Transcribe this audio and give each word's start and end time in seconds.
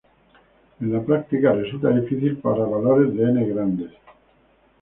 En 0.79 0.91
la 0.91 0.99
práctica 1.03 1.51
resulta 1.53 1.91
difícil 1.91 2.37
para 2.37 2.65
valores 2.65 3.15
de 3.15 3.21
"n" 3.23 3.45
grandes. 3.49 3.91